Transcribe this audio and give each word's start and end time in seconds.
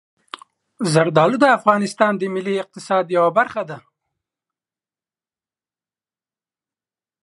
زردالو 0.93 1.37
د 1.41 1.45
افغانستان 1.57 2.13
د 2.17 2.23
ملي 2.35 2.55
اقتصاد 2.63 3.05
یوه 3.17 3.31
برخه 3.37 3.63
ده. 3.69 3.77